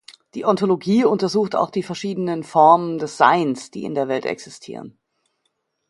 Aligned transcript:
Die 0.33 0.45
Ontologie 0.47 1.05
untersucht 1.05 1.53
auch 1.55 1.69
die 1.69 1.83
verschiedenen 1.83 2.43
Formen 2.43 2.97
des 2.97 3.17
Seins, 3.17 3.69
die 3.69 3.83
in 3.83 3.93
der 3.93 4.07
Welt 4.07 4.25
existieren. 4.25 4.97